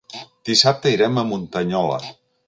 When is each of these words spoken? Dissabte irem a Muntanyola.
Dissabte 0.49 0.93
irem 0.95 1.19
a 1.21 1.25
Muntanyola. 1.33 2.01